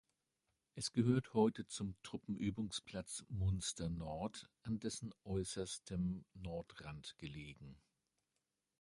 [0.73, 7.79] Es gehört heute zum Truppenübungsplatz Munster-Nord, an dessen äußerstem Nordrand gelegen.